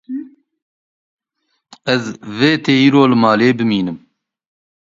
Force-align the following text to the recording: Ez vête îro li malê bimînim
Ez 1.93 2.03
vête 2.37 2.67
îro 2.83 3.01
li 3.09 3.17
malê 3.23 3.49
bimînim 3.57 3.97